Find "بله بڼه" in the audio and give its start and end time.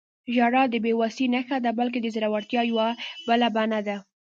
3.27-3.79